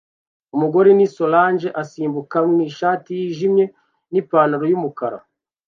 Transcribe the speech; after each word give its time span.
Umugore 0.55 0.89
ni 0.97 1.07
solange 1.15 1.67
asimbuka 1.81 2.37
mwishati 2.51 3.09
yijimye 3.19 3.65
nipantaro 4.11 4.65
yumukara 4.71 5.17